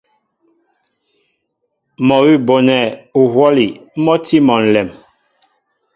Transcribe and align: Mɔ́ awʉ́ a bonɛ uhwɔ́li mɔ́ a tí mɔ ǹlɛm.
Mɔ́ 2.07 2.17
awʉ́ 2.21 2.35
a 2.39 2.43
bonɛ 2.47 2.77
uhwɔ́li 3.21 3.67
mɔ́ 4.03 4.15
a 4.17 4.21
tí 4.25 4.37
mɔ 4.47 4.55
ǹlɛm. 4.63 4.89